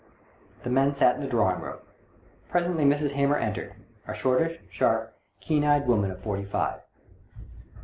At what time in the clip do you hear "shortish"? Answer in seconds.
4.15-4.59